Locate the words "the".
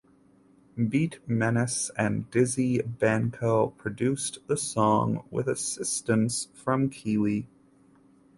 4.47-4.57